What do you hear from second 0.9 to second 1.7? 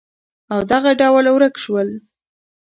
ډول ورک